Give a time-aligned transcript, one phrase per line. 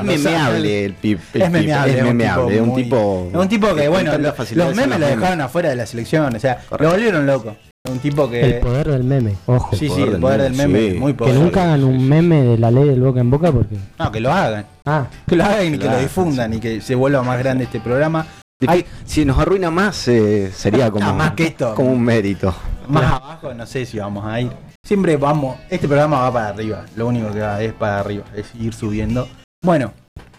[0.00, 1.18] Es memeable el Pip.
[1.34, 2.60] el Es Pip, memeable, Es memeable.
[2.60, 3.28] un tipo.
[3.30, 6.34] Es un tipo que, bueno, los memes lo dejaron afuera de la selección.
[6.34, 7.56] O sea, lo volvieron loco.
[7.90, 8.52] Un tipo El que.
[8.62, 9.74] poder del meme, ojo.
[9.74, 10.98] Sí, sí, poder el poder del meme, sí.
[10.98, 11.42] Muy que poderoso.
[11.44, 13.76] nunca hagan un meme de la ley del boca en boca porque.
[13.98, 14.66] No, que lo hagan.
[14.84, 17.80] Ah, Que lo hagan y que lo difundan y que se vuelva más grande este
[17.80, 18.26] programa.
[19.06, 21.74] Si nos arruina más, eh, sería como, Ah, más que esto.
[21.74, 22.54] como un mérito.
[22.86, 24.50] Más abajo, no sé si vamos a ir.
[24.84, 26.84] Siempre vamos, este programa va para arriba.
[26.96, 29.26] Lo único que va es para arriba, es ir subiendo.
[29.62, 29.92] Bueno,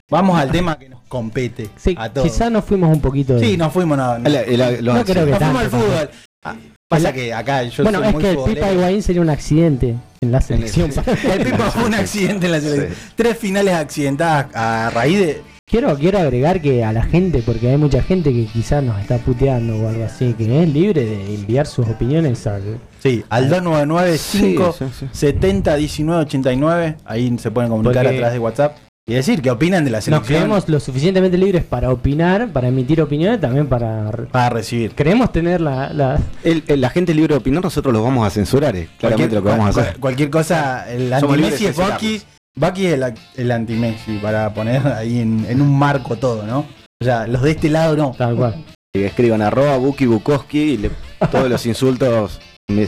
[0.09, 2.27] vamos al tema que nos compete sí, a todos.
[2.27, 3.45] quizás nos fuimos un poquito de.
[3.45, 4.29] Sí, nos fuimos, no, no.
[4.29, 6.09] Los creo que nos fuimos al fútbol.
[6.43, 6.55] Ah,
[6.87, 8.73] Pasa que acá yo bueno, soy es muy que el Pipa futbolero.
[8.73, 10.91] Higuaín sería un accidente en la selección.
[11.23, 12.89] El Pipa fue un accidente en la selección.
[12.93, 13.11] Sí.
[13.15, 15.41] Tres finales accidentadas a raíz de.
[15.69, 19.19] quiero, quiero agregar que a la gente, porque hay mucha gente que quizás nos está
[19.19, 22.79] puteando o algo así, que es libre de enviar sus opiniones al.
[22.99, 25.07] Sí, al 299 5 Sí, sí, sí.
[25.13, 26.97] 70 19 89.
[27.05, 28.77] Ahí se pueden comunicar Porque- a través de WhatsApp.
[29.11, 32.69] Y decir qué opinan de la Nos selección creemos lo suficientemente libres para opinar, para
[32.69, 34.09] emitir opiniones, también para.
[34.31, 34.93] para recibir.
[34.95, 35.91] Creemos tener la.
[35.91, 38.73] la- El- el- la gente libre de opinar, nosotros los vamos a censurar.
[38.77, 38.87] eh.
[38.97, 39.99] Claramente lo que vamos a hacer.
[39.99, 42.21] Cualquier cosa, el anti-Messi es Bucky.
[42.55, 42.99] Bucky es
[43.35, 46.59] el, anti-Messi, para poner ahí en, en un marco todo, ¿no?
[47.01, 48.15] O sea, los de este lado no.
[48.17, 48.63] tal cual.
[48.93, 50.91] Escriban arroba Buki Bukowski y le-
[51.31, 52.39] todos los insultos
[52.75, 52.85] de,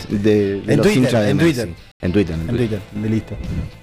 [0.61, 1.53] de En los Twitter, hinchas de en Messi.
[1.53, 1.69] Twitter.
[2.01, 2.35] En Twitter.
[2.35, 2.67] en En Twitter.
[2.79, 3.35] Twitter, de listo.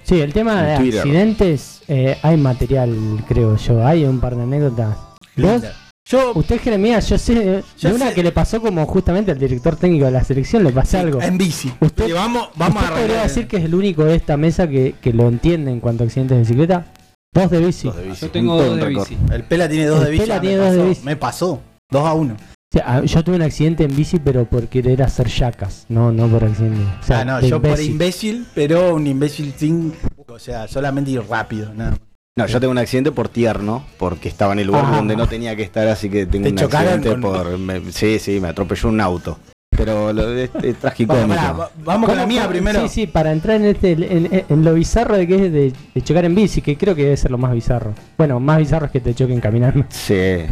[0.05, 1.01] Sí, el tema En de Twitter.
[1.01, 2.97] accidentes, eh, hay material,
[3.29, 3.87] creo yo.
[3.87, 4.97] Hay un par de anécdotas.
[5.37, 5.63] ¿Vos?
[6.09, 8.15] Yo, Usted, Jeremías, yo sé de una sé.
[8.15, 11.23] que le pasó como justamente al director técnico de la selección, le pasó algo.
[11.23, 11.73] en bici.
[11.81, 14.69] Usted- Oye, vamos, vamos ¿Usted a podría decir que es el único de esta mesa
[14.69, 16.87] que, que lo entiende en cuanto a accidentes de bicicleta?
[17.33, 17.87] Dos de bici.
[17.87, 18.21] Dos de bici.
[18.23, 19.17] Yo tengo dos de bici.
[19.33, 20.23] El Pela tiene dos El de bici.
[20.23, 21.05] Pela ah, me tiene dos de pasó, bici.
[21.05, 21.61] Me pasó.
[21.93, 22.37] Dos a uno.
[22.73, 26.13] O sea, ah, yo tuve un accidente en bici, pero por querer hacer yacas, no,
[26.13, 26.81] no por accidente.
[27.01, 28.47] O sea, ah, no, yo por imbécil.
[28.55, 29.93] pero un imbécil sin.
[30.29, 31.91] O sea, solamente ir rápido, nada.
[31.91, 32.01] más.
[32.39, 34.97] No, yo tengo un accidente por tierno, porque estaba en el lugar Ah.
[34.99, 37.59] donde no tenía que estar, así que tengo ¿Te un chocaron accidente con- por.
[37.59, 39.37] me- sí, sí, me atropelló un auto.
[39.77, 41.15] Pero lo de este trágico.
[41.15, 42.83] Bueno, pará, va- vamos con la mía primero.
[42.83, 44.03] Sí, sí, para entrar en este en,
[44.33, 47.05] en- en lo bizarro de que es de, de chocar en bici, que creo que
[47.05, 47.95] debe ser lo más bizarro.
[48.19, 49.85] Bueno, más bizarro es que te choquen caminando.
[49.91, 50.45] Sí,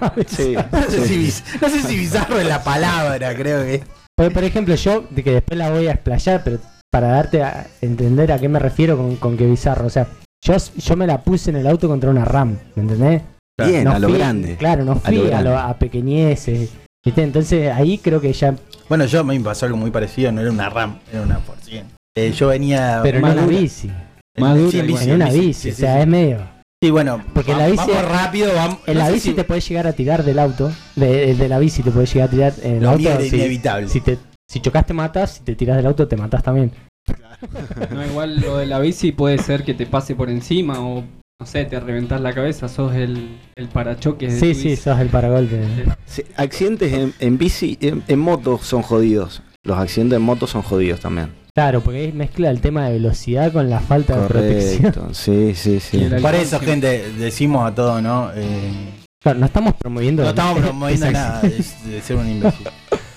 [0.00, 0.48] Más sí.
[0.48, 0.68] bizarro.
[0.72, 3.82] No sé, si, no sé si bizarro es la palabra, creo que.
[4.16, 6.58] Por, por ejemplo, yo, de que después la voy a explayar, pero
[6.90, 9.86] para darte a entender a qué me refiero con, con que bizarro.
[9.86, 10.06] O sea,
[10.44, 13.22] yo, yo me la puse en el auto contra una RAM, ¿me entendés?
[13.64, 14.56] Bien, No a lo grande.
[14.56, 16.70] Claro, no A fui lo a, lo- a pequeñeces.
[17.04, 17.22] ¿Viste?
[17.22, 18.54] Entonces ahí creo que ya.
[18.88, 21.86] Bueno, yo me pasó algo muy parecido, no era una RAM, era una por cien.
[22.16, 23.00] Eh, yo venía.
[23.02, 23.58] Pero en más una dura.
[23.58, 23.90] bici.
[24.38, 25.60] Más dura sí, en en una bici, bici.
[25.62, 26.00] sí, o sea, sí.
[26.02, 26.38] es medio.
[26.82, 28.78] Sí, bueno, Porque va- la bici- vamos rápido, vamos.
[28.86, 30.70] En no la bici si te puedes llegar a tirar del auto.
[30.96, 33.20] De, de la bici te puedes llegar a tirar en el Lo auto.
[33.20, 33.88] si, inevitable.
[33.88, 34.18] si, te,
[34.50, 36.72] si chocas te matas, si te tiras del auto te matas también.
[37.90, 41.04] No, igual lo de la bici puede ser que te pase por encima o,
[41.44, 44.82] no sé, te reventás la cabeza, sos el, el parachoques de Sí, sí, bici.
[44.82, 45.60] sos el paragolpe.
[46.06, 49.42] Sí, accidentes en, en bici, en, en moto son jodidos.
[49.62, 51.28] Los accidentes en moto son jodidos también.
[51.54, 55.14] Claro, porque ahí mezcla el tema de velocidad con la falta de protección.
[55.14, 55.98] Sí, sí, sí.
[55.98, 58.30] Por alcohol eso, gente, decimos a todos, ¿no?
[58.34, 58.90] Eh,
[59.22, 60.22] Claro, no estamos promoviendo.
[60.22, 61.50] no estamos promoviendo nada de,
[61.90, 62.66] de ser un imbécil.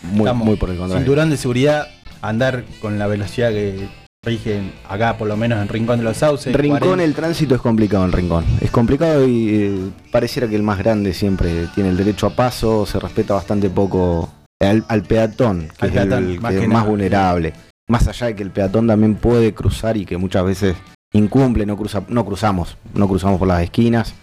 [0.03, 1.05] Muy, Estamos- muy por el contrario.
[1.05, 1.87] Cinturón de seguridad,
[2.21, 3.87] andar con la velocidad que
[4.27, 6.53] rige en- acá, por lo menos en Rincón de los Sauces.
[6.55, 7.03] Rincón, 40.
[7.03, 8.45] el tránsito es complicado en Rincón.
[8.61, 9.79] Es complicado y eh,
[10.11, 14.29] pareciera que el más grande siempre tiene el derecho a paso, se respeta bastante poco
[14.59, 16.89] al, al peatón, que Al es peatón, el más que que es más nada.
[16.89, 17.53] vulnerable.
[17.89, 20.75] Más allá de que el peatón también puede cruzar y que muchas veces
[21.13, 24.13] incumple, no, cruza, no cruzamos, no cruzamos por las esquinas.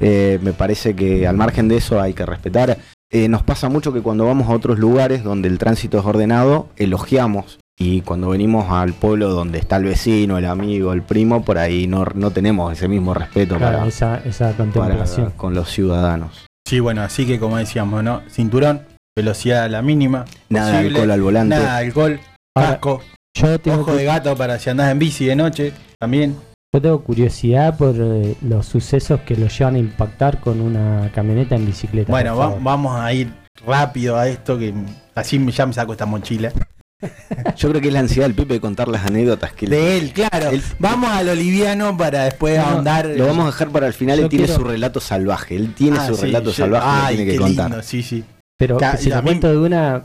[0.00, 2.76] Eh, me parece que al margen de eso hay que respetar.
[3.12, 6.68] Eh, nos pasa mucho que cuando vamos a otros lugares donde el tránsito es ordenado,
[6.76, 7.60] elogiamos.
[7.78, 11.86] Y cuando venimos al pueblo donde está el vecino, el amigo, el primo, por ahí
[11.88, 15.32] no, no tenemos ese mismo respeto Claro, para, esa, esa para- contemplación.
[15.36, 16.46] con los ciudadanos.
[16.66, 18.22] Sí, bueno, así que como decíamos, ¿no?
[18.30, 18.82] Cinturón,
[19.16, 20.24] velocidad a la mínima.
[20.48, 21.56] Nada de alcohol al volante.
[21.56, 22.20] Nada de alcohol,
[22.56, 23.00] casco,
[23.36, 26.36] yo tengo, ojo de gato para si andás en bici de noche, también.
[26.74, 31.56] yo tengo curiosidad por eh, los sucesos que lo llevan a impactar con una camioneta
[31.56, 32.10] en bicicleta.
[32.10, 33.34] Bueno, va- vamos a ir
[33.66, 34.72] rápido a esto, que
[35.16, 36.52] así ya me saco esta mochila.
[37.56, 40.12] Yo creo que es la ansiedad del Pepe de contar las anécdotas que De él,
[40.12, 40.50] claro.
[40.50, 43.06] Él- Vamos a lo liviano para después No, no, ahondar.
[43.06, 44.18] Lo vamos a dejar para el final.
[44.18, 45.56] Yo Él tiene su relato salvaje.
[45.56, 47.70] Él tiene Ah, su sí, relato yo- salvaje Ay, que tiene que contar.
[47.70, 48.24] lindo, sí, sí.
[48.58, 50.02] Pero Ca- si lo mí- cuento de una.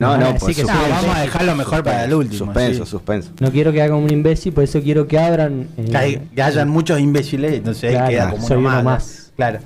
[0.00, 2.46] No, no, por que soy- vamos a dejarlo mejor para el último.
[2.46, 2.90] Suspenso, sí.
[2.90, 3.32] suspenso.
[3.40, 5.66] No quiero que haga como un imbécil, por eso quiero que abran.
[5.76, 8.70] eh, Que, hay- que hayan muchos imbéciles, entonces ahí claro, queda como soy uno.
[8.76, 8.82] ¿no?
[8.82, 9.32] más.
[9.36, 9.58] Claro.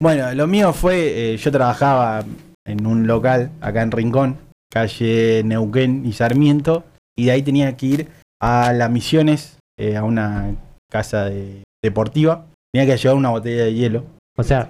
[0.00, 2.24] Bueno, lo mío fue, eh, yo trabajaba
[2.66, 4.38] en un local acá en Rincón,
[4.70, 6.84] calle Neuquén y Sarmiento,
[7.18, 8.08] y de ahí tenía que ir
[8.40, 10.54] a las misiones, eh, a una
[10.90, 14.04] casa de- deportiva, tenía que llevar una botella de hielo.
[14.36, 14.68] O sea,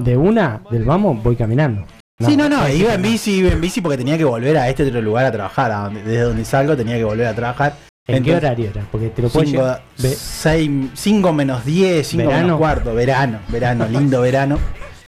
[0.00, 1.84] de una del vamos voy caminando.
[2.20, 4.84] sí, no, no, iba en bici, iba en bici porque tenía que volver a este
[4.84, 5.70] otro lugar a trabajar.
[5.70, 7.74] a donde- desde donde salgo tenía que volver a trabajar.
[8.08, 8.86] ¿En qué horario era?
[8.90, 9.82] Porque te lo puedo llevar.
[10.94, 12.42] 5 menos 10, 5 Verano.
[12.44, 14.58] menos cuarto, verano, verano, lindo verano.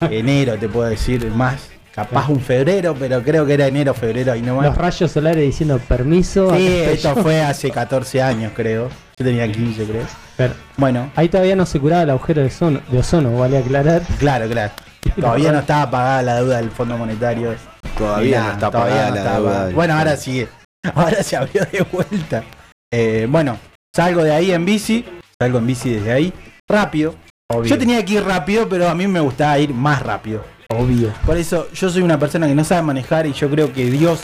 [0.00, 4.40] Enero te puedo decir más, capaz un febrero, pero creo que era enero, febrero ahí
[4.40, 4.66] nomás.
[4.66, 6.54] Los rayos solares diciendo permiso.
[6.54, 8.88] Sí, esto fue hace 14 años, creo.
[9.16, 10.06] Yo tenía 15, creo.
[10.36, 14.02] Pero Bueno, ahí todavía no se curaba el agujero de ozono, de ozono vale aclarar.
[14.20, 14.72] claro, claro.
[15.20, 17.54] Todavía no estaba pagada la deuda del Fondo Monetario.
[17.96, 19.70] Todavía no está todavía pagada no la estaba deuda pagada.
[19.74, 20.48] Bueno, ahora sigue.
[20.94, 22.44] Ahora se abrió de vuelta.
[22.92, 23.58] Eh, bueno,
[23.94, 25.04] salgo de ahí en bici.
[25.40, 26.32] Salgo en bici desde ahí.
[26.68, 27.16] Rápido.
[27.50, 27.64] Obvio.
[27.64, 30.44] Yo tenía que ir rápido, pero a mí me gustaba ir más rápido.
[30.70, 31.14] Obvio.
[31.24, 34.20] Por eso yo soy una persona que no sabe manejar y yo creo que Dios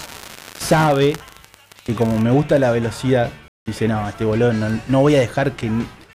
[0.58, 1.17] sabe
[1.87, 3.31] que como me gusta la velocidad,
[3.64, 5.70] dice, no, este boludo no, no voy a dejar que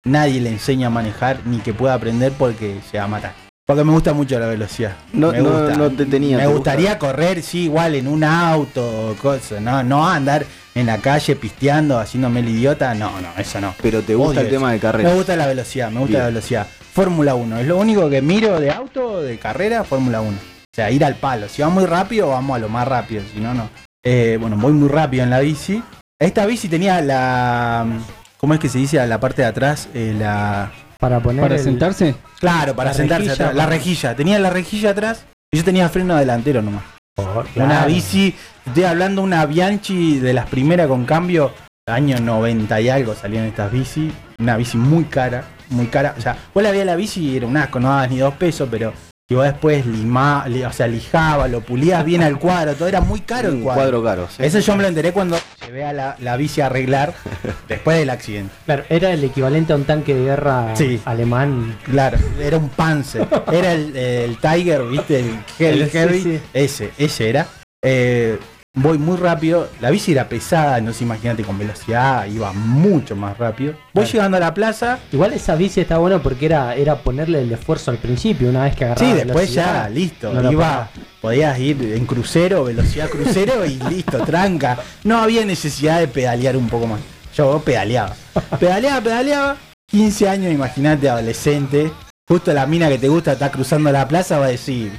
[0.04, 3.34] nadie le enseñe a manejar ni que pueda aprender porque se va a matar.
[3.64, 4.96] Porque me gusta mucho la velocidad.
[5.12, 5.76] No, me no, gusta.
[5.76, 6.36] no te tenía.
[6.38, 10.44] Me ¿te gustaría correr, sí, igual en un auto, o cosas, no, no andar
[10.74, 13.74] en la calle pisteando, haciéndome el idiota, no, no, eso no.
[13.80, 14.54] Pero te gusta Odio el eso.
[14.56, 15.14] tema de Me carrera.
[15.14, 16.20] gusta la velocidad, me gusta Bien.
[16.20, 16.66] la velocidad.
[16.96, 20.30] Fórmula 1, es lo único que miro de auto, de carrera, Fórmula 1.
[20.30, 20.40] O
[20.74, 21.46] sea, ir al palo.
[21.46, 23.68] Si va muy rápido, vamos a lo más rápido, si no, no.
[24.02, 25.82] Eh, bueno, voy muy rápido en la bici.
[26.18, 27.84] Esta bici tenía la...
[28.38, 29.90] ¿Cómo es que se dice a la parte de atrás?
[29.92, 30.72] Eh, la...
[30.98, 31.42] Para poner.
[31.42, 32.14] Para el- sentarse.
[32.40, 33.54] Claro, para La sentarse rejilla, atrás.
[33.56, 34.16] La rejilla.
[34.16, 36.84] Tenía la rejilla atrás y yo tenía freno delantero nomás.
[37.18, 38.34] Oh, Una bici,
[38.64, 41.52] estoy hablando una Bianchi de las primeras con cambio,
[41.86, 46.36] año 90 y algo salían estas bici, una bici muy cara, muy cara, o sea,
[46.54, 48.92] vos la veías la bici y era un asco, no dabas ni dos pesos, pero
[49.28, 53.00] si vos después lima, li- o sea, lijaba, lo pulías bien al cuadro, todo era
[53.00, 53.80] muy caro el Un cuadro.
[53.82, 54.28] cuadro caro.
[54.30, 54.42] sí.
[54.44, 55.36] Eso yo me lo enteré cuando
[55.66, 57.12] llevé a la, la bici a arreglar
[57.68, 58.54] después del accidente.
[58.66, 61.00] Claro, era el equivalente a un tanque de guerra Sí.
[61.04, 61.76] alemán.
[61.84, 63.26] Claro, era un Panzer.
[63.52, 65.18] Era el, el Tiger, ¿viste?
[65.18, 66.22] El Heavy, El- sí, Heavy.
[66.22, 66.40] sí.
[66.54, 67.46] Ese, ese era.
[67.84, 68.38] Eh,
[68.76, 69.68] voy muy rápido.
[69.80, 73.72] La bici era pesada, no sé, imagínate, con velocidad, iba mucho más rápido.
[73.92, 74.12] Voy Claro.
[74.12, 74.98] llegando a la plaza.
[75.12, 78.76] Igual esa bici está bueno porque era, era ponerle el esfuerzo al principio, una vez
[78.76, 80.32] que agarraba Sí, después ya, listo.
[80.32, 80.88] no iba,
[81.20, 84.78] podías ir en crucero, velocidad crucero y listo, tranca.
[85.04, 87.00] No había necesidad de pedalear un poco más.
[87.36, 88.14] Yo pedaleaba.
[88.60, 89.56] Pedaleaba, pedaleaba.
[89.90, 91.90] 15 años, imagínate, adolescente.
[92.28, 94.90] Justo la mina que te gusta está cruzando la plaza, va a decir.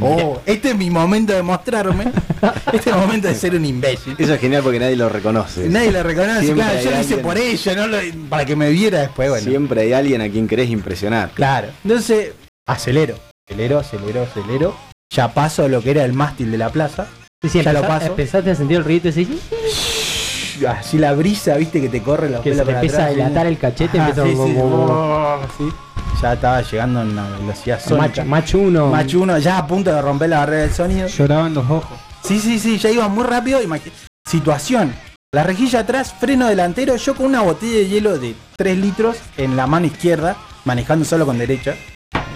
[0.00, 2.04] Oh, este es mi momento de mostrarme.
[2.72, 4.16] Este es el momento de ser un imbécil.
[4.18, 5.68] Eso es genial porque nadie lo reconoce.
[5.68, 7.98] Nadie lo reconoce, Siempre claro, yo lo hice alguien- por ella, no lo-
[8.28, 9.44] para que me viera después, bueno.
[9.44, 11.30] Siempre hay alguien a quien querés impresionar.
[11.34, 11.68] Claro.
[11.84, 12.32] Entonces,
[12.66, 13.16] acelero,
[13.48, 14.74] acelero, acelero, acelero.
[15.14, 17.06] Ya paso a lo que era el mástil de la plaza.
[17.42, 18.06] Sí, sí, Ya lo empezá- paso.
[18.06, 19.26] empezaste a sentir el ruido ese
[20.68, 23.42] Así la brisa, viste, que te corre los que se te empieza a atrás, dilatar
[23.46, 23.52] ¿sí?
[23.52, 25.64] el cachete, Ajá, empieza sí, sí, a- oh, sí.
[26.22, 28.24] Ya estaba llegando a una velocidad sónica.
[28.24, 28.86] Match uno.
[28.90, 31.08] Match uno, ya a punto de romper la barrera del sonido.
[31.08, 31.98] Lloraban los ojos.
[32.22, 33.58] Sí, sí, sí, ya iba muy rápido.
[34.24, 34.94] Situación.
[35.34, 39.56] La rejilla atrás, freno delantero, yo con una botella de hielo de 3 litros en
[39.56, 41.74] la mano izquierda, manejando solo con derecha.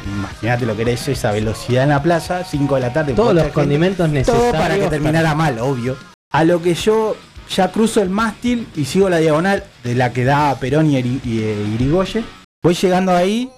[0.06, 3.12] Imagínate lo que era eso, esa velocidad en la plaza, 5 de la tarde.
[3.12, 3.54] Todos los gente.
[3.54, 4.50] condimentos necesarios.
[4.50, 5.96] Todo para que terminara mal, obvio.
[6.32, 7.16] A lo que yo
[7.54, 11.20] ya cruzo el mástil y sigo la diagonal de la que da Perón y, Iri-
[11.24, 12.24] y, eh, Irigoyen.
[12.64, 13.48] Voy llegando ahí,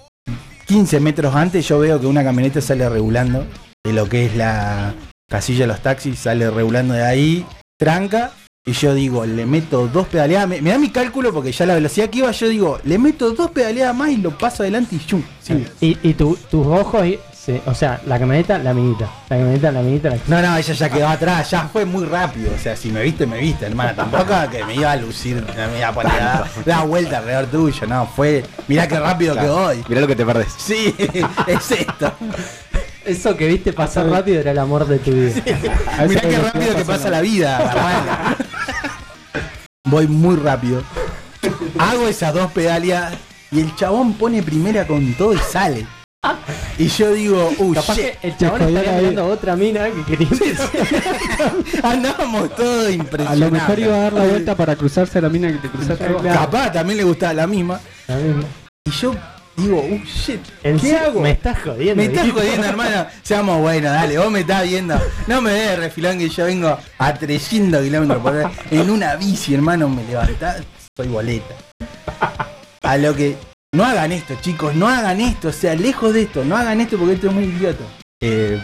[0.69, 3.43] 15 metros antes, yo veo que una camioneta sale regulando
[3.83, 4.93] de lo que es la
[5.27, 7.43] casilla de los taxis, sale regulando de ahí,
[7.79, 8.31] tranca.
[8.67, 10.47] Y yo digo, le meto dos pedaleadas.
[10.47, 13.49] Me, da mi cálculo porque ya la velocidad que iba, yo digo, le meto dos
[13.49, 15.23] pedaleadas más y lo paso adelante y chum.
[15.41, 15.65] Sí.
[15.81, 17.03] Y, y tu- tus ojos,
[17.65, 19.09] o sea, la camioneta, la minita.
[19.29, 22.51] La camioneta, la minita, la No, no, ella ya quedó atrás, ya fue muy rápido.
[22.55, 23.95] O sea, si me viste, me viste, hermana.
[23.95, 27.45] Tampoco que me iba a lucir, me iba a poner a dar la vuelta alrededor
[27.47, 28.43] tuyo, no, fue.
[28.67, 29.83] Mirá qué rápido que voy.
[29.87, 30.53] Mirá lo que te perdés.
[30.57, 30.95] Sí,
[31.47, 32.13] es esto.
[33.05, 35.41] Eso que viste pasar rápido era el amor de tu vida.
[36.07, 38.37] Mirá qué rápido que pasa la vida, hermana.
[39.85, 40.83] Voy muy rápido.
[41.77, 43.15] Hago esas dos pedaleadas
[43.51, 45.87] y el chabón pone primera con todo y sale.
[46.79, 48.05] Y yo digo, uh, Capaz shit.
[48.19, 50.29] que el chabón estaría jodía mirando a otra mina que quería
[51.83, 53.39] Andábamos todos A impresionados.
[53.39, 56.07] lo mejor iba a dar la vuelta para cruzarse a la mina que te cruzaste
[56.07, 56.23] vos.
[56.23, 57.79] Capaz también le gustaba la misma.
[58.07, 58.43] La misma.
[58.85, 59.13] Y yo
[59.57, 61.19] digo, uh, shit, ¿En ¿qué hago?
[61.19, 61.95] Me estás jodiendo.
[61.97, 63.05] Me estás jodiendo, hermano.
[63.23, 64.95] Seamos buenos, dale, vos me estás viendo.
[65.27, 69.53] No me des refilón que yo vengo a 300 kilómetros por hora en una bici,
[69.53, 69.89] hermano.
[69.89, 70.63] Me levantás,
[70.95, 71.55] soy boleta.
[72.83, 73.35] A lo que.
[73.73, 75.49] No hagan esto, chicos, no hagan esto.
[75.49, 77.83] O sea, lejos de esto, no hagan esto porque esto es muy idiota.
[78.21, 78.59] Eh,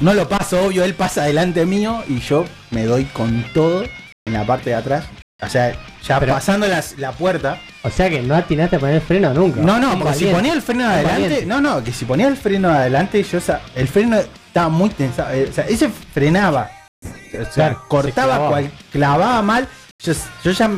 [0.00, 3.84] no lo paso, obvio, él pasa delante mío y yo me doy con todo
[4.26, 5.06] en la parte de atrás.
[5.42, 5.72] O sea,
[6.06, 7.58] ya Pero- pasando las- la puerta.
[7.82, 9.60] O sea que no atinaste a poner el freno nunca.
[9.60, 12.70] No, no, porque si ponía el freno adelante, no, no, que si ponía el freno
[12.70, 13.38] adelante, yo,
[13.74, 16.70] el freno estaba muy tensado, eh, o sea, ese frenaba,
[17.04, 18.48] o sea, Claro, se cortaba, clavaba.
[18.50, 19.68] cual- clavaba mal,
[20.02, 20.12] yo,
[20.44, 20.70] yo ya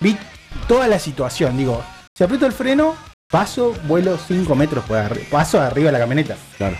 [0.00, 0.16] vi
[0.66, 1.82] toda la situación, digo,
[2.16, 2.94] si aprieto el freno,
[3.30, 6.76] paso, vuelo 5 metros por arriba, paso arriba de la camioneta, Claro.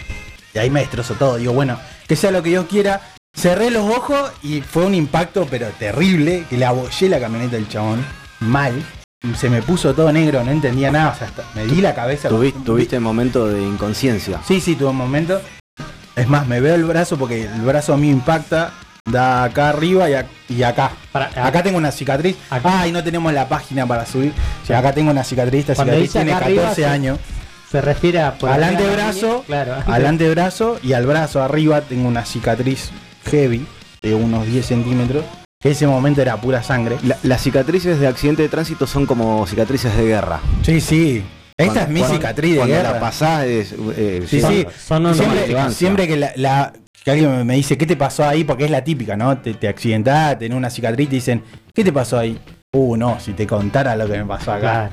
[0.54, 3.00] y ahí me destrozo todo, digo, bueno, que sea lo que yo quiera,
[3.36, 7.68] cerré los ojos y fue un impacto, pero terrible, que le abollé la camioneta del
[7.68, 8.04] chabón,
[8.40, 8.82] mal.
[9.36, 12.28] Se me puso todo negro, no entendía nada, o sea, hasta me di la cabeza.
[12.28, 14.40] Tuviste, tuviste momento de inconsciencia.
[14.46, 15.40] Sí, sí, tuve un momento.
[16.14, 18.72] Es más, me veo el brazo porque el brazo mío impacta,
[19.06, 20.90] da acá arriba y, ac- y acá.
[21.12, 22.36] Para- Acá tengo una cicatriz.
[22.50, 22.66] Aquí.
[22.68, 24.32] Ah, y no tenemos la página para subir.
[24.68, 27.18] Acá tengo una cicatriz, esta Cuando cicatriz tiene acá arriba, 14 se- años.
[27.70, 29.74] Se refiere a por Al antebrazo, Claro.
[29.86, 32.90] Al antebrazo y al brazo arriba tengo una cicatriz
[33.30, 33.66] heavy
[34.02, 35.24] de unos 10 centímetros.
[35.60, 36.96] Que ese momento era pura sangre.
[37.02, 40.40] La- las cicatrices de accidente de tránsito son como cicatrices de guerra.
[40.62, 41.24] Sí, sí.
[41.58, 42.92] Esta Cuando- es mi cuando- cicatriz de cuando guerra.
[42.92, 44.66] la pasás es, eh, Sí, son- sí.
[44.86, 46.72] Son Siempre- siempre, que, la, la-
[47.06, 48.42] que alguien me- dice, ¿qué te pasó ahí?
[48.42, 49.38] Porque es la típica, ¿no?
[49.38, 52.36] Te, te accidentás, tenés una cicatriz y te dicen, ¿qué te pasó ahí?
[52.74, 54.90] Uh, no, si te contara lo que me pasó acá.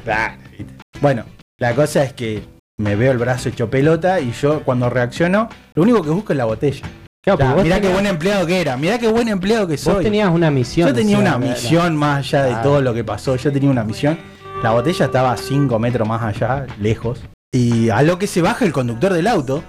[1.02, 1.26] Bueno,
[1.60, 2.44] la cosa es que
[2.78, 6.38] me veo el brazo hecho pelota y yo cuando reacciono, lo único que busco es
[6.38, 6.86] la botella.
[7.24, 9.66] Claro, O sea, porque vos mirá qué buen empleado que era, mirá qué buen empleado
[9.66, 10.04] que Vos soy.
[10.04, 10.90] tenías una misión.
[10.90, 13.36] Yo tenía o sea, una la- misión más allá de todo lo que pasó.
[13.38, 14.20] Yo tenía una misión.
[14.62, 17.22] La botella estaba 5 metros más allá, lejos.
[17.52, 19.64] Y a lo que se baja el conductor del auto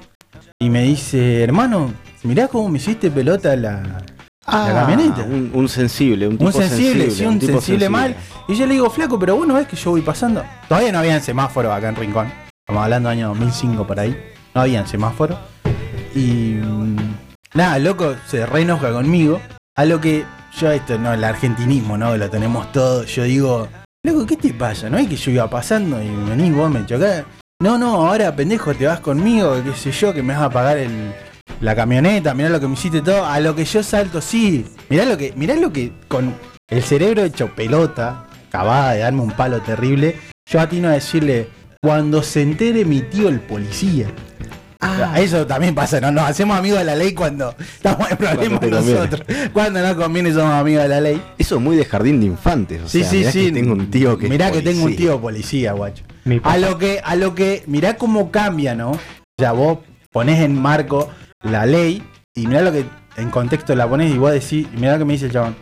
[0.60, 1.90] y me dice, hermano,
[2.24, 4.02] mirá cómo me hiciste pelota la,
[4.46, 5.22] Ah, la camioneta.
[5.22, 8.14] Un, un sensible, un Un tipo sensible, sí, un tipo sensible mal.
[8.46, 10.44] Y yo le digo, flaco, pero vos no ves que yo voy pasando.
[10.68, 12.32] Todavía no habían semáforos acá en Rincón.
[12.66, 14.16] Estamos hablando del año 2005 por ahí.
[14.54, 15.38] No habían semáforos.
[16.14, 16.96] Y mm,
[17.54, 19.40] nada, loco se re enoja conmigo.
[19.76, 20.24] A lo que
[20.60, 22.16] yo esto, no, el argentinismo, ¿no?
[22.16, 23.04] Lo tenemos todo.
[23.04, 23.68] Yo digo,
[24.04, 24.90] loco, ¿qué te pasa?
[24.90, 27.24] ¿No es que yo iba pasando y venís vos me chocás?
[27.62, 30.76] No, no, ahora pendejo te vas conmigo, qué sé yo, que me vas a pagar
[30.76, 31.14] el,
[31.64, 33.24] la camioneta, mirá lo que me hiciste todo.
[33.24, 34.66] A lo que yo salto, sí.
[34.90, 36.34] Mirá lo que, mirá lo que con
[36.68, 40.16] el cerebro hecho pelota, acababa de darme un palo terrible.
[40.46, 41.48] Yo atino a decirle,
[41.80, 44.08] cuando se entere mi tío el policía.
[44.80, 46.12] Ah, Eso también pasa, ¿no?
[46.12, 49.22] Nos hacemos amigos de la ley cuando estamos en problemas Cuando nosotros.
[49.54, 51.22] Cuando no conviene somos amigos de la ley.
[51.38, 52.82] Eso es muy de jardín de infantes.
[52.82, 53.44] O Sí, sea, sí, mirá sí.
[53.46, 54.26] que tengo un tío que.
[54.26, 56.04] es Mirá que tengo un tío policía, guacho.
[56.42, 58.92] A lo que, a lo que, mirá cómo cambia, ¿no?
[59.38, 59.78] Sea, vos
[60.12, 61.08] ponés en marco
[61.44, 62.02] la ley
[62.34, 62.84] y mirá lo que
[63.16, 65.56] en contexto la ponés y vos decís, y mirá lo que me dice el chabón.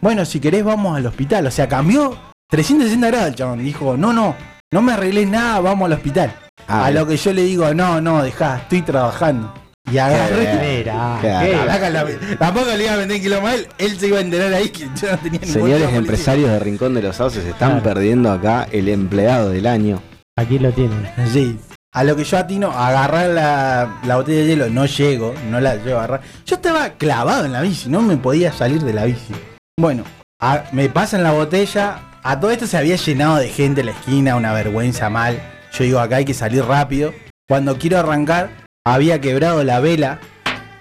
[0.00, 1.46] Bueno, si querés vamos al hospital.
[1.46, 2.16] O sea, cambió
[2.50, 3.64] 360 grados el chabón.
[3.64, 4.36] Dijo, no, no,
[4.70, 6.34] no me arreglés nada, vamos al hospital.
[6.68, 9.52] Ah, a lo que yo le digo, no, no, dejá, estoy trabajando.
[9.90, 10.84] Y agarré.
[10.84, 12.06] La-
[12.38, 14.80] Tampoco le iba a vender kilómetros a él, él se iba a enterar ahí que
[14.80, 17.82] yo no tenía ningún Señores empresarios de Rincón de los Sauces están Claro.
[17.82, 20.00] perdiendo acá el empleado del año.
[20.36, 21.06] aquí lo tienen.
[21.32, 21.58] Sí.
[21.94, 25.76] A lo que yo atino, agarrar la, la botella de hielo, no llego, no la
[25.76, 26.20] llego a agarrar.
[26.44, 29.32] Yo estaba clavado en la bici, no me podía salir de la bici.
[29.78, 30.02] Bueno,
[30.40, 33.92] a- me pasan la botella, a todo esto se había llenado de gente en la
[33.92, 35.40] esquina, una vergüenza mal.
[35.72, 37.14] Yo digo, acá hay que salir rápido.
[37.48, 38.50] Cuando quiero arrancar,
[38.84, 40.18] había quebrado la vela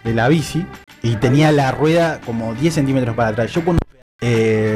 [0.03, 0.65] de la bici
[1.03, 3.51] y tenía la rueda como 10 centímetros para atrás.
[3.51, 3.79] Yo cuando
[4.19, 4.72] eh,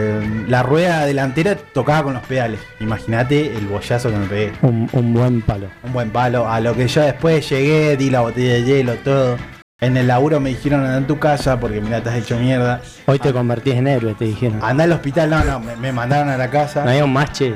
[0.48, 2.60] la rueda delantera tocaba con los pedales.
[2.80, 4.52] Imagínate el bollazo que me pegué.
[4.62, 5.68] Un, un buen palo.
[5.84, 6.50] Un buen palo.
[6.50, 9.38] A lo que yo después llegué, di la botella de hielo, todo.
[9.80, 12.82] En el laburo me dijeron anda en tu casa porque mira, estás hecho mierda.
[13.06, 14.60] Hoy te convertís en héroe, te dijeron.
[14.64, 16.84] Anda al hospital, no, no, me, me mandaron a la No casa.
[16.84, 17.54] había un mache.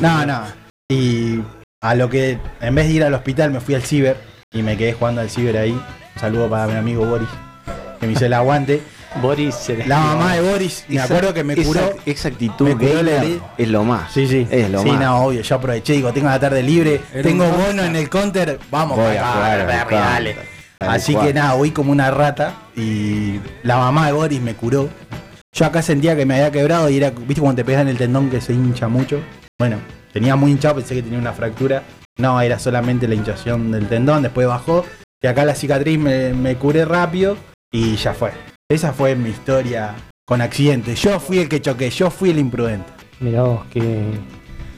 [0.00, 0.42] No, no.
[0.90, 1.40] Y
[1.82, 4.16] a lo que en vez de ir al hospital me fui al ciber
[4.50, 5.72] y me quedé jugando al ciber ahí.
[5.72, 7.28] Un saludo para mi amigo Boris,
[8.00, 8.80] que me hizo el aguante.
[9.18, 11.96] Boris La mamá de Boris, me Esa- acuerdo que me esa- curó.
[12.06, 14.12] Esa, actitud me curó gamer es lo más.
[14.12, 14.46] Sí, sí.
[14.50, 15.00] Es lo sí, más.
[15.00, 15.42] no, obvio.
[15.42, 18.96] Yo aproveché, digo, tengo la tarde libre, Era tengo un bono en el counter, vamos
[18.96, 20.36] Voy a jugar al dale, dale.
[20.78, 21.26] Tal Así cual.
[21.26, 24.88] que nada, voy como una rata y la mamá de Boris me curó.
[25.52, 28.30] Yo acá sentía que me había quebrado y era, viste cuando te pegan el tendón
[28.30, 29.20] que se hincha mucho.
[29.58, 29.78] Bueno,
[30.12, 31.82] tenía muy hinchado, pensé que tenía una fractura.
[32.18, 34.84] No, era solamente la hinchación del tendón, después bajó.
[35.20, 37.36] Y acá la cicatriz me, me curé rápido
[37.72, 38.30] y ya fue.
[38.70, 39.94] Esa fue mi historia
[40.26, 41.00] con accidentes.
[41.00, 42.90] Yo fui el que choqué, yo fui el imprudente.
[43.20, 44.04] Mirá vos, que.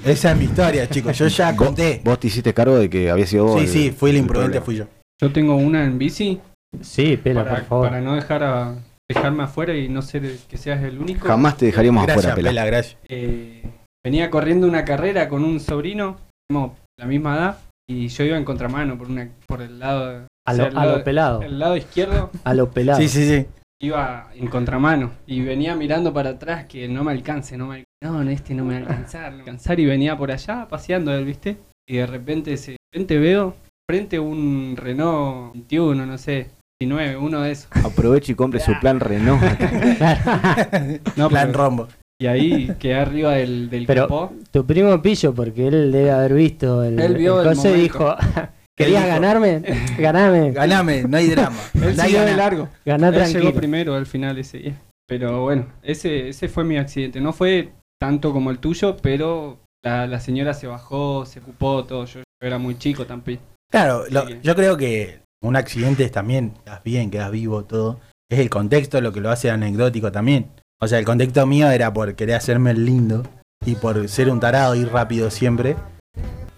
[0.05, 1.19] Esa es mi historia, chicos.
[1.19, 2.01] Yo ya conté.
[2.05, 3.59] Vos te hiciste cargo de que había sido vos.
[3.61, 4.65] Sí, el- sí, fui el imprudente, problema.
[4.65, 4.85] fui yo.
[5.21, 6.41] Yo tengo una en bici
[6.81, 7.89] Sí, pela, para, por favor.
[7.89, 8.75] para no dejar a,
[9.09, 11.27] dejarme afuera y no ser que seas el único.
[11.27, 12.49] Jamás te dejaríamos Gracias, afuera, Pela.
[12.51, 12.97] Pela, gracias.
[13.09, 13.63] Eh,
[14.05, 16.17] venía corriendo una carrera con un sobrino,
[16.49, 17.59] tenemos la misma edad,
[17.91, 20.79] y yo iba en contramano por una por el lado, A o lo, sea, el
[20.79, 21.43] a lado- lo pelado.
[21.43, 23.01] el lado izquierdo A lo pelado.
[23.01, 23.47] Sí, sí, sí.
[23.83, 28.23] Iba en contramano y venía mirando para atrás que no me alcance, no me no,
[28.25, 29.81] no, este no me va a alcanzar, no me alcanzar.
[29.81, 31.59] Y venía por allá paseando él, ¿viste?
[31.89, 33.55] Y de repente, se, de repente veo
[33.91, 37.69] frente un Renault 21, no sé, 19, uno de esos.
[37.85, 39.43] Aproveche y compre su plan Renault.
[41.17, 41.89] No, Plan pero- rombo.
[42.21, 44.33] y ahí quedé arriba del, del Pero- capó.
[44.51, 47.71] Tu primo pillo, porque él debe haber visto el, Él vio el el coso y
[47.73, 47.83] momento.
[47.83, 48.17] dijo,
[48.85, 49.15] ¿querías dijo?
[49.15, 49.63] ganarme?
[49.99, 51.57] Ganame, Ganame, no hay drama.
[51.75, 52.69] Él siguió de largo.
[52.85, 53.41] ganá Él tranquilo.
[53.41, 54.81] llegó primero al final ese día.
[55.07, 57.21] Pero bueno, ese, ese fue mi accidente.
[57.21, 62.05] No fue tanto como el tuyo, pero la, la señora se bajó, se ocupó todo.
[62.05, 63.41] Yo, yo era muy chico también.
[63.71, 67.99] Claro, lo- yo creo que un accidente es también, quedas bien, quedas vivo, todo.
[68.31, 70.47] Es el contexto lo que lo hace anecdótico también.
[70.81, 73.23] O sea, el contexto mío era por querer hacerme el lindo
[73.67, 75.77] y por ser un tarado y ir rápido siempre,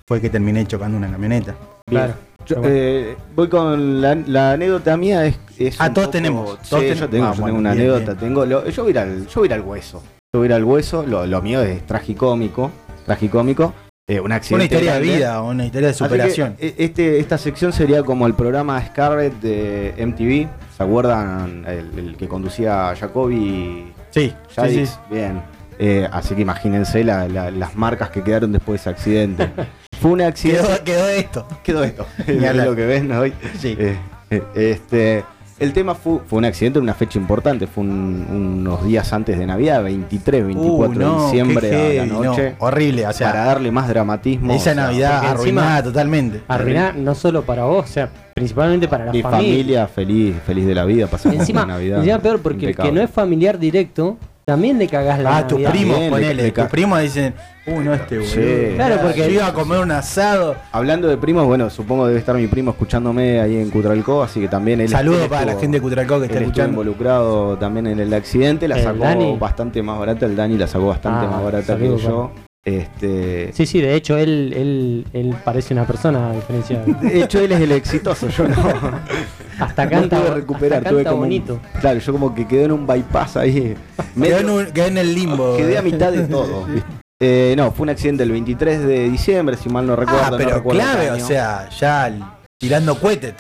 [0.07, 1.55] fue que terminé chocando una camioneta.
[1.87, 2.15] Claro.
[2.47, 6.71] Yo, eh, voy con la, la anécdota mía es, es Ah, todos poco- tenemos, Sí,
[6.71, 8.19] todos yo tengo, Ah, yo bueno, tengo una bien, anécdota, bien.
[8.19, 10.03] tengo lo- yo voy ir al, yo voy a ir al hueso.
[10.35, 12.71] Yo voy a ir al hueso, lo, lo mío es tragicómico,
[13.07, 13.73] tragicómico,
[14.09, 16.57] eh, un accidente Una historia de vida, una historia de que, superación.
[16.59, 20.49] eh, este, esta sección sería como el programa Scarlett de MTV.
[20.77, 21.65] ¿Se acuerdan?
[21.67, 24.93] El, el que conducía Jacoby Sí, sí, sí.
[25.11, 25.41] Bien.
[25.79, 29.49] Eh, así que imagínense la- la- las marcas que quedaron después de ese accidente.
[30.03, 30.63] Fue un accidente.
[30.67, 31.47] Quedó, quedó esto.
[31.63, 32.07] Quedó esto.
[32.27, 33.33] Es lo que ven hoy.
[33.59, 33.77] Sí.
[33.79, 33.97] Eh,
[34.31, 35.25] eh, este,
[35.59, 37.67] el tema fue, fue un accidente, una fecha importante.
[37.69, 42.07] Fue un- unos días antes de Navidad, 23, 24 Uh, no, de diciembre qué a
[42.07, 42.55] la no, noche.
[42.59, 44.53] horrible, o sea, para darle más dramatismo.
[44.53, 46.41] esa o sea, Navidad arruinada encima- totalmente.
[46.49, 49.47] Arruinar no solo para vos, o sea, principalmente para la Mi familia.
[49.49, 51.99] familia feliz, feliz de la vida, pasamos Encima, una Navidad.
[51.99, 55.61] encima peor porque el que no es familiar directo, también le cagás la Ah, tus
[55.61, 55.71] Navidad.
[55.71, 57.35] primos, Bien, le- ponele, le tus primos dicen,
[57.67, 58.33] uh, no este boludo.
[58.33, 58.73] Sí.
[58.75, 60.57] Claro, porque- yo iba a comer un asado.
[60.73, 64.49] Hablando de primos, bueno, supongo debe estar mi primo escuchándome ahí en Cutralcó, así que
[64.49, 66.83] también él Saludos él para la estuvo- gente de Cutralcó que está él estuvo escuchando.
[66.83, 69.37] involucrado también en el accidente, la El sacó Dani.
[69.39, 72.31] bastante más barata, el Dani la sacó bastante Ah, más barata que yo.
[72.65, 76.95] Este, Sí, sí, de hecho él, él, él parece una persona a diferencia de...
[77.09, 78.55] de hecho él es el exitoso, yo no.
[79.65, 81.61] Hasta No canta, pude recuperar, hasta tuve como un- bonito.
[81.81, 83.75] Claro, yo como que quedé en un bypass ahí.
[84.15, 85.57] Medio- en, un- quedó en el limbo.
[85.57, 86.67] quedé a mitad de todo.
[87.25, 90.23] Eh, no, fue un accidente el 23 de diciembre, si mal no recuerdo.
[90.25, 92.21] ah, no pero recuerdo el clave, o sea, ya el-
[92.59, 93.35] tirando cohetes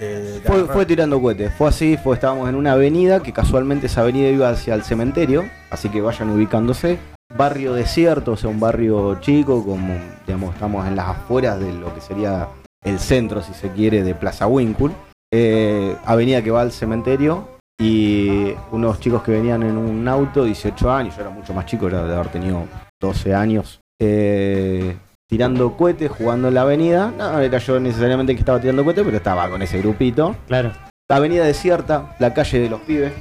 [0.72, 4.48] fue tirando cohetes, fue así, fue, estábamos en una avenida que casualmente esa avenida iba
[4.50, 6.98] hacia el cementerio, así que vayan ubicándose.
[7.36, 9.94] Barrio desierto, o sea, un barrio chico, como
[10.28, 12.50] digamos, estamos en las afueras de lo que sería
[12.84, 14.90] el centro, si se quiere, de Plaza Winkle.
[15.34, 17.48] Eh, avenida que va al cementerio
[17.80, 21.88] y unos chicos que venían en un auto, 18 años, yo era mucho más chico,
[21.88, 22.66] era de haber tenido
[23.00, 24.94] 12 años, eh,
[25.26, 27.10] tirando cohetes, jugando en la avenida.
[27.16, 30.36] No era yo necesariamente el que estaba tirando cohetes, pero estaba con ese grupito.
[30.46, 30.72] Claro.
[31.08, 33.12] La avenida desierta, la calle de los pibes.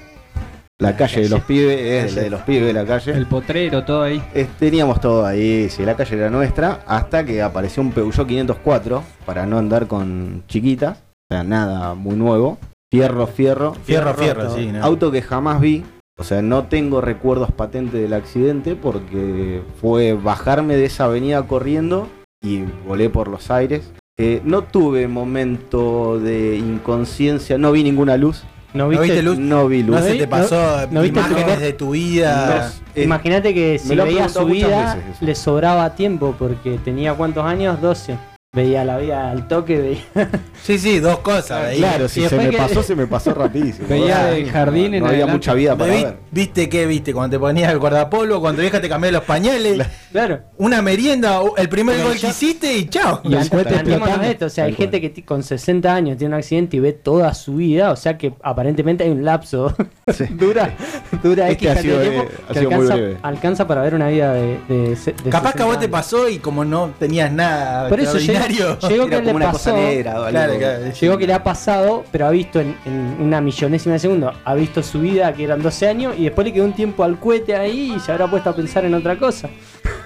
[0.80, 3.14] La calle de los pibes, es de los pibes la calle.
[3.14, 4.22] El potrero, todo ahí.
[4.34, 9.04] Eh, teníamos todo ahí, sí, la calle era nuestra, hasta que apareció un Peugeot 504
[9.26, 10.98] para no andar con chiquitas,
[11.32, 12.58] o sea, nada muy nuevo.
[12.92, 13.74] Fierro, fierro.
[13.86, 14.56] Fierro, fierro, roto.
[14.58, 14.66] sí.
[14.70, 14.84] ¿no?
[14.84, 15.86] Auto que jamás vi,
[16.20, 22.10] o sea, no tengo recuerdos patentes del accidente porque fue bajarme de esa avenida corriendo
[22.44, 23.94] y volé por los aires.
[24.20, 28.44] Eh, no tuve momento de inconsciencia, no vi ninguna luz.
[28.74, 29.22] ¿No ¿No viste?
[29.24, 29.38] luz?
[29.40, 29.96] No vi luz.
[29.96, 32.74] No se te pasó no viste imágenes tu- de tu vida.
[32.94, 37.46] Eh, Imagínate que si lo han veía su vida, le sobraba tiempo porque tenía cuántos
[37.46, 37.80] años?
[37.82, 38.18] 12.
[38.54, 40.04] Veía la vida al toque, veía.
[40.62, 41.68] Sí, sí, dos cosas.
[41.68, 41.78] ahí.
[41.78, 43.88] Claro, si se me que- pasó, se me pasó rapidísimo.
[43.90, 45.34] Veía Ah, del jardín no, en no había adelante.
[45.34, 46.18] mucha vida para Vi- ver.
[46.32, 47.14] ¿Viste qué viste?
[47.14, 50.42] Cuando te ponías el guardapolvo, cuando vieja te cambié los pañales, Claro.
[50.58, 53.22] una merienda, el primer Pero gol yo- que hiciste y chao.
[53.24, 53.48] Y planteémonos
[53.88, 54.24] explotando.
[54.26, 54.86] esto, o sea, hay Tal cual.
[54.86, 57.96] gente que ti- con 60 años tiene un accidente y ve toda su vida, o
[57.96, 59.74] sea que aparentemente hay un lapso
[60.14, 60.26] Sí.
[60.32, 60.76] dura,
[61.24, 63.18] dura Este X ha cantidad sido, de eh, tiempo ha que sido muy alcanza, breve.
[63.22, 65.86] alcanza para ver una vida de, de, se- de Capaz que a vos 60 te
[65.86, 65.92] años.
[65.92, 68.80] pasó y como no tenías nada Por eso llegó, extraordinario.
[68.90, 70.30] llegó que Era le como una pasó, cosa negra o algo.
[70.30, 70.92] Claro, claro.
[71.00, 74.54] llegó que le ha pasado, pero ha visto en, en una millonésima de segundo, ha
[74.56, 77.56] visto su vida que eran 12 años y después le quedó un tiempo al cohete
[77.56, 79.50] ahí y se habrá puesto a pensar en otra cosa.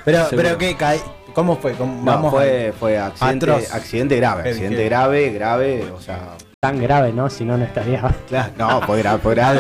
[0.06, 0.38] Pero, Seguro.
[0.44, 1.02] pero qué, cae-
[1.34, 1.74] ¿cómo fue?
[1.74, 3.74] ¿Cómo- No, vamos fue, fue accidente, Atroz.
[3.74, 6.20] accidente grave, Qué- accidente qué- grave, grave, o sea,
[6.62, 7.30] Tan grave, ¿no?
[7.30, 8.02] Si no, no estaría.
[8.28, 9.60] claro, no, fue grave, fue grave.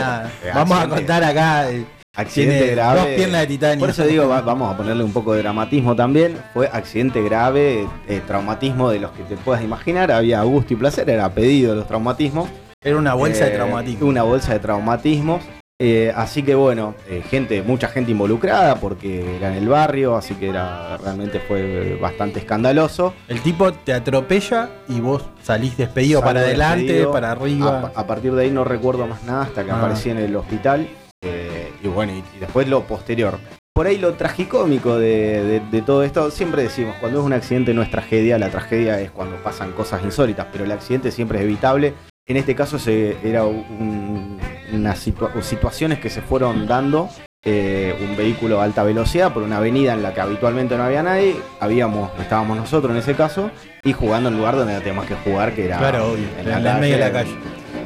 [0.53, 1.69] vamos a contar acá.
[1.69, 2.99] eh, accidente tiene grave.
[2.99, 3.79] dos piernas de titanio.
[3.79, 6.38] Por eso digo, va- vamos a ponerle un poco de dramatismo también.
[6.53, 10.12] Fue accidente grave, eh, traumatismo de los que te puedas imaginar.
[10.12, 12.49] Había gusto y placer, era pedido los traumatismos.
[12.81, 14.08] Era una bolsa de Eh, traumatismo.
[14.08, 15.41] Una bolsa de traumatismos.
[15.81, 20.33] Eh, así que bueno, eh, gente, mucha gente involucrada porque era en el barrio, así
[20.35, 23.13] que era realmente fue bastante escandaloso.
[23.27, 27.11] El tipo te atropella y vos salís despedido Salgo para adelante, despedido.
[27.11, 27.91] para arriba.
[27.93, 29.77] A, a partir de ahí no recuerdo más nada hasta que Ah.
[29.79, 30.88] aparecí en el hospital.
[31.21, 33.38] eh, y bueno, y, y después lo posterior.
[33.73, 37.73] por ahí lo tragicómico de, de- de todo esto, siempre decimos, cuando es un accidente
[37.73, 41.43] no es tragedia, la tragedia es cuando pasan cosas insólitas, pero el accidente siempre es
[41.43, 41.93] evitable.
[42.27, 44.38] En este caso se, era un-
[44.79, 47.09] unas situa- situaciones que se fueron dando,
[47.43, 51.03] eh, un vehículo a alta velocidad por una avenida en la que habitualmente no había
[51.03, 53.51] nadie, habíamos, estábamos nosotros en ese caso,
[53.83, 56.79] y jugando en el lugar donde teníamos que jugar, que era Claro, obvio, en el
[56.79, 57.35] medio de la calle.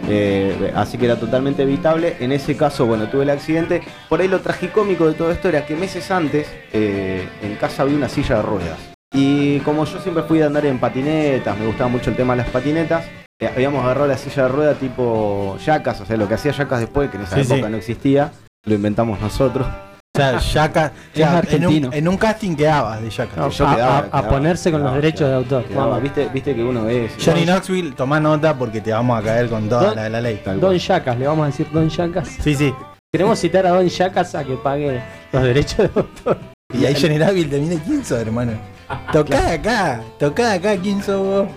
[0.08, 2.16] eh, así que era totalmente evitable.
[2.20, 3.82] En ese caso, bueno, tuve el accidente.
[4.08, 7.98] Por ahí lo tragicómico de todo esto era que meses antes eh, en casa había
[7.98, 8.78] una silla de ruedas.
[9.14, 12.44] Y como yo siempre fui de andar en patinetas, me gustaba mucho el tema de
[12.44, 13.06] las patinetas,
[13.48, 17.10] habíamos agarrado la silla de rueda tipo Yacas, o sea, lo que hacía Yacas después,
[17.10, 17.72] que en esa Sí, época sí.
[17.72, 18.32] no existía,
[18.66, 19.68] lo inventamos nosotros.
[19.68, 23.10] O sea, Yaka, Es en, un, en un casting quedabas de.
[23.38, 25.64] No, yo a, quedaba- a- a quedaba- ponerse con los quedaba- derechos de autor.
[25.66, 26.00] Quedaba.
[26.00, 27.14] ¿viste, viste que uno es.
[27.24, 30.20] Johnny Knoxville, tomá nota porque te vamos a caer con toda Don- la de la
[30.22, 30.42] ley.
[30.60, 30.76] Don.
[30.78, 32.28] Yacas, le vamos a decir Don Yacas.
[32.28, 32.74] Sí, sí.
[33.14, 36.38] Queremos citar a Don Yacas a que pague los derechos de autor.
[36.74, 38.54] Y ahí Johnny Knoxville te mira quién sos, hermano.
[39.14, 41.48] Tocá acá, tocá acá, quién sos vos.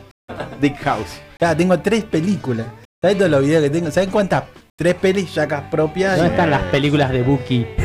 [0.61, 1.20] Dick House.
[1.37, 2.66] Acá tengo tres películas.
[3.00, 3.90] ¿Sabes todos los videos que tengo?
[3.90, 4.44] ¿Sabes cuántas?
[4.76, 6.16] Tres pelis Yacas propias.
[6.16, 7.66] ¿Dónde están las películas de Buki?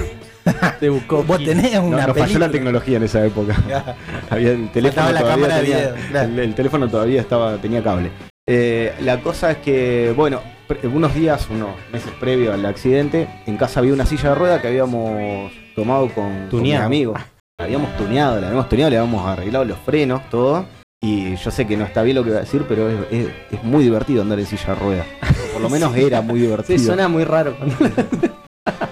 [0.80, 1.28] De Bukowski.
[1.28, 2.46] Vos tenés No, una nos falló película.
[2.48, 3.56] la tecnología en esa época.
[4.30, 6.30] Había el teléfono Faltaba la todavía cámara de tenía- video, claro.
[6.30, 8.12] el, el teléfono todavía estaba tenía cable.
[8.48, 10.40] Eh, la cosa es que, bueno,
[10.84, 14.70] unos días, unos meses previo al accidente, en casa había una silla de rueda que
[14.70, 16.86] habíamos tomado con, con Tuneado.
[16.86, 17.14] amigo.
[17.60, 20.66] La habíamos tuneado, la habíamos tuneado, le habíamos arreglado los frenos, todo.
[21.10, 23.28] Y yo sé que no está bien lo que voy a decir, pero es, es-
[23.52, 25.06] es muy divertido andar en silla de rueda.
[25.50, 26.78] O por lo menos era muy divertido.
[26.80, 27.56] Sí, suena muy raro.
[27.58, 27.76] cuando-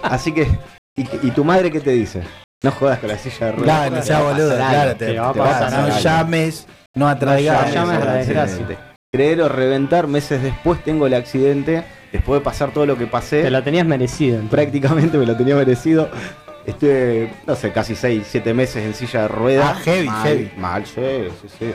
[0.03, 0.43] Así que,
[0.95, 2.21] ¿y, y tu madre qué te dice?
[2.63, 3.63] No jodas con la silla de rueda.
[3.65, 5.79] Claro, no sea boludo, claro, te, te va a te va a pasar pasar.
[5.81, 5.99] No algo.
[5.99, 7.67] llames, no atraigas.
[7.67, 8.65] No llames a la desgracia.
[9.11, 13.43] Creer o reventar, meses después tengo el accidente, después de pasar todo lo que pasé,
[13.43, 14.35] Te lo tenías merecido.
[14.35, 14.51] entonces.
[14.51, 16.09] prácticamente me lo tenía merecido.
[16.65, 19.75] Estuve, no sé, casi 6, 7 meses en silla de ruedas.
[19.77, 20.51] Ah, heavy, mal, heavy.
[20.57, 21.01] Mal, sí,
[21.41, 21.65] sí, sí.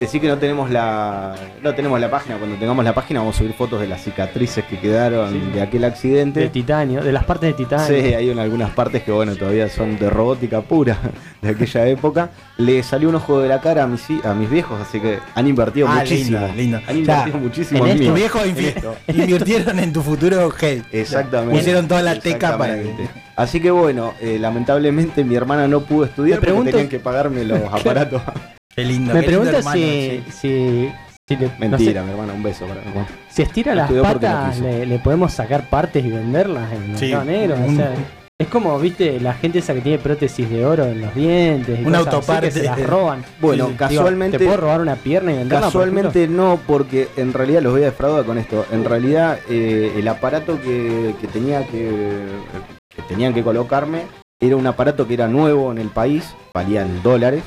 [0.00, 3.38] Decir que no tenemos la no tenemos la página, cuando tengamos la página vamos a
[3.38, 5.50] subir fotos de las cicatrices que quedaron Sí.
[5.54, 6.40] de aquel accidente.
[6.40, 7.86] De titanio, de las partes de titanio.
[7.86, 10.98] Sí, hay en algunas partes que bueno, todavía son de robótica pura
[11.42, 12.30] de aquella época.
[12.56, 15.46] Le salió un ojo de la cara a mis, a mis viejos, así que han
[15.46, 16.38] invertido Ah, muchísimo.
[16.48, 16.76] lindo, lindo.
[16.78, 18.96] Han O sea, invertido muchísimo en en, viejos En invi- esto.
[19.08, 20.82] invirtieron en tu futuro head.
[20.90, 21.58] Exactamente.
[21.58, 23.20] Pusieron toda la teca para Exactamente.
[23.36, 27.60] Así que bueno, eh, lamentablemente mi hermana no pudo estudiar porque tenían que pagarme los
[27.72, 28.20] aparatos.
[28.74, 29.12] Qué lindo.
[29.14, 30.32] Me qué lindo hermano, si, sí.
[30.32, 30.92] si,
[31.28, 33.08] si, le- no Mentira, sé, mi hermana, un beso para mi hermana.
[33.28, 36.98] si estira las Estudió no patas, le, le podemos sacar partes y venderlas en el
[36.98, 37.56] Sí, mercado negro.
[37.68, 37.92] o sea,
[38.38, 41.78] es como, viste, la gente esa que tiene prótesis de oro en los dientes.
[41.78, 42.46] y Un cosas así autoparte.
[42.48, 43.24] que se las roban.
[43.40, 44.38] Bueno, Digo, casualmente.
[44.38, 45.60] ¿Te puedo robar una pierna y venderla?
[45.60, 45.68] por?
[45.68, 48.66] Casualmente no, porque en realidad los voy a defraudar con esto.
[48.72, 51.90] En realidad eh, el aparato que, que tenía que,
[52.96, 54.02] que tenían que colocarme
[54.40, 57.44] era un aparato que era nuevo en el país, valía en dólares,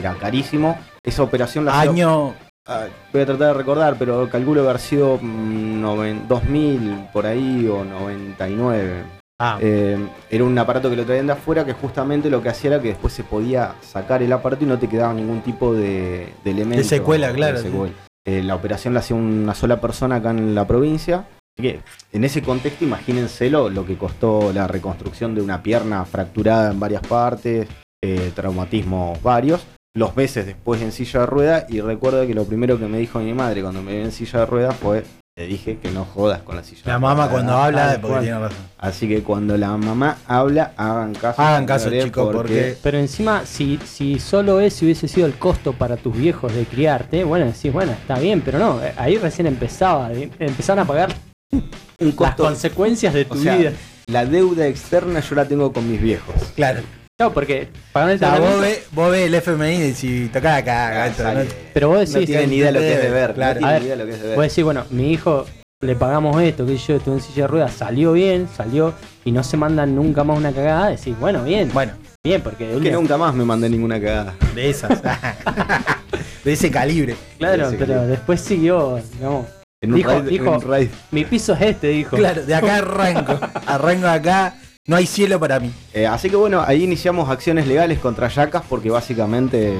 [0.00, 0.78] era carísimo.
[1.04, 2.34] Esa operación la Año.
[2.66, 7.66] ah, voy a tratar de recordar, pero calculo haber sido mm, noven- 2000 por ahí
[7.68, 9.02] o 99.
[9.42, 9.96] Ah, Eh,
[10.28, 12.88] era un aparato que lo traían de afuera que justamente lo que hacía era que
[12.88, 16.84] después se podía sacar el aparato y no te quedaba ningún tipo de, de elemento.
[16.84, 17.94] secuela, claro, secuela.
[18.26, 21.24] Eh, la operación la hacía una sola persona acá en la provincia.
[21.58, 21.80] Así que
[22.12, 26.78] en ese contexto imagínense lo, lo que costó la reconstrucción de una pierna fracturada en
[26.78, 27.66] varias partes,
[28.04, 29.66] eh, traumatismos varios.
[29.96, 33.18] Los meses después en silla de rueda y recuerdo que lo primero que me dijo
[33.18, 35.02] mi madre cuando me vi en silla de rueda fue,
[35.36, 37.30] te dije que no jodas con la silla la mamá ruedas".
[37.32, 38.22] cuando habla, porque cual.
[38.22, 38.58] tiene razón.
[38.78, 41.42] Así que cuando la mamá habla, hagan caso.
[41.42, 45.96] Hagan caso, chicos, porque Pero encima, si, si solo ese hubiese sido el costo para
[45.96, 50.12] tus viejos de criarte, bueno, decís, bueno, está bien, pero no, eh, ahí recién empezaba,
[50.12, 51.12] eh, empezaron a pagar
[51.50, 53.72] un las consecuencias de tu o sea, vida.
[54.06, 56.36] la deuda externa yo la tengo con mis viejos.
[56.54, 56.80] Claro.
[57.20, 60.56] No, porque pagaron O el sea, vos ves, vos ves el FMI y decís, tocá
[60.56, 61.22] acá, gato.
[61.34, 61.40] ¿no?
[61.74, 63.34] pero vos no decís, tiene ni idea de lo que es deber.
[63.34, 63.60] Claro.
[63.60, 64.36] No A tiene ver, ni idea de lo que es deber.
[64.36, 65.46] vos decís, bueno, mi hijo
[65.82, 69.44] le pagamos esto, que yo estuve en silla de ruedas, salió bien, salió y no
[69.44, 71.92] se mandan nunca más una cagada, decís, bueno, bien, Bueno,
[72.24, 74.34] bien, porque de que nunca más me mandé ninguna cagada.
[74.54, 75.02] de esas.
[76.44, 77.16] de ese calibre.
[77.38, 79.46] claro, pero después siguió, digamos,
[79.82, 80.88] En un Dijo- raid- en dijo- un raid.
[81.10, 82.16] mi piso es este, dijo.
[82.16, 83.38] Claro, de acá arranco.
[83.66, 84.54] Arranco acá.
[84.86, 85.70] No hay cielo para mí.
[85.92, 89.78] Eh, así que bueno, ahí iniciamos acciones legales contra Yacas porque básicamente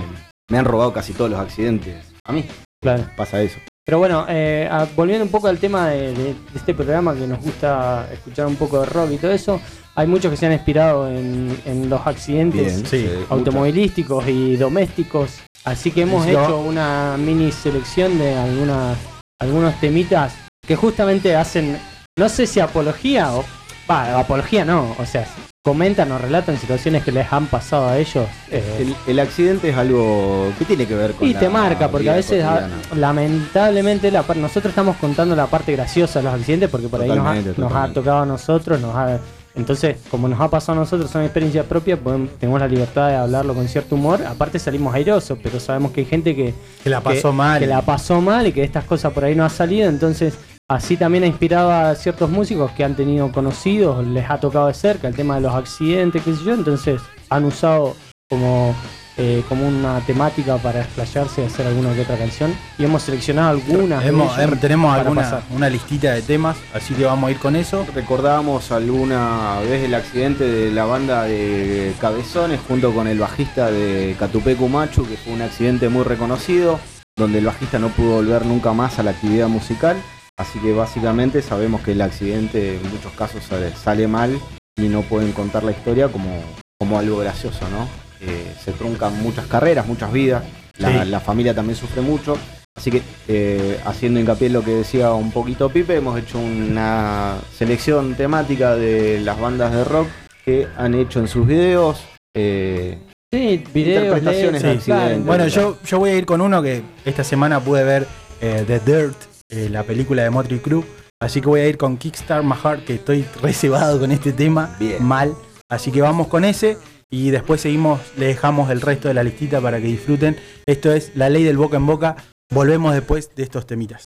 [0.50, 1.96] me han robado casi todos los accidentes.
[2.24, 2.44] A mí
[2.82, 3.04] Claro.
[3.16, 3.58] pasa eso.
[3.84, 7.26] Pero bueno, eh, a- volviendo un poco al tema de, de- de este programa que
[7.26, 9.60] nos gusta escuchar un poco de rock y todo eso,
[9.94, 13.30] hay muchos que se han inspirado en, en los accidentes Bien, sí, muchas.
[13.30, 15.40] automovilísticos y domésticos.
[15.64, 18.96] Así que hemos hecho una mini selección de algunas,
[19.40, 20.34] algunos temitas
[20.66, 21.78] que justamente hacen,
[22.18, 23.44] no sé si apología o...
[23.90, 25.26] Va, apología no, o sea,
[25.62, 28.26] comentan o relatan situaciones que les han pasado a ellos.
[28.50, 31.88] eh, El, el accidente es algo que tiene que ver con y la te marca,
[31.90, 36.68] porque a veces, ah, lamentablemente, la nosotros estamos contando la parte graciosa de los accidentes,
[36.70, 39.18] porque por ahí nos ha, nos tocado a nosotros, nos ha-
[39.56, 43.16] entonces, como nos ha pasado a nosotros, son experiencias propias, podemos- tenemos la libertad de
[43.16, 44.24] hablarlo con cierto humor.
[44.24, 47.58] Aparte salimos airosos, pero sabemos que hay gente que, Que la pasó mal.
[47.58, 50.34] que la pasó mal y que estas cosas por ahí no ha salido, entonces
[50.70, 54.74] así también ha inspirado a ciertos músicos que han tenido conocidos, les ha tocado de
[54.74, 57.96] cerca el tema de los accidentes, qué sé yo, entonces han usado
[58.30, 58.72] como,
[59.16, 63.50] eh, como una temática para explayarse y hacer alguna que otra canción y hemos seleccionado
[63.50, 64.04] algunas.
[64.06, 65.42] Hemos- hem- tenemos alguna pasar.
[65.50, 67.84] una listita de temas, así que vamos a ir con eso.
[67.92, 74.14] Recordamos alguna vez el accidente de la banda de Cabezones junto con el bajista de
[74.18, 76.78] Catupecu Machu, que fue un accidente muy reconocido,
[77.18, 79.96] donde el bajista no pudo volver nunca más a la actividad musical.
[80.40, 84.38] Así que básicamente sabemos que el accidente en muchos casos sale, sale mal
[84.78, 86.30] y no pueden contar la historia como,
[86.78, 87.86] como algo gracioso, ¿no?
[88.26, 90.42] Eh, se truncan muchas carreras, muchas vidas,
[90.78, 91.10] la, Sí.
[91.10, 92.38] la familia también sufre mucho.
[92.74, 97.34] Así que eh, haciendo hincapié en lo que decía un poquito Pipe, hemos hecho una
[97.58, 100.08] selección temática de las bandas de rock
[100.46, 102.02] que han hecho en sus videos.
[102.34, 102.96] eh,
[103.32, 105.26] Sí, videos, Interpretaciones de claro, accidentes.
[105.26, 108.06] Bueno, yo, yo voy a ir con uno que esta semana pude ver
[108.40, 109.16] eh, The Dirt,
[109.50, 110.84] eh, la película de Motley Crue.
[111.20, 114.74] Así que voy a ir con Kickstart My Heart, que estoy reservado con este tema.
[114.78, 115.04] Bien.
[115.04, 115.34] Mal.
[115.68, 116.78] Así que vamos con ese.
[117.10, 120.36] Y después seguimos, le dejamos el resto de la listita para que disfruten.
[120.64, 122.16] Esto es La Ley del Boca en Boca.
[122.52, 124.04] Volvemos después de estos temitas.